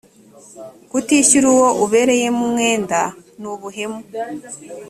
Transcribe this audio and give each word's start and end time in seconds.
kutishyura 0.89 1.45
uwo 1.53 1.69
ubereyemo 1.83 2.41
umwenda 2.47 2.99
ni 3.39 3.47
ubuhemu 3.53 3.99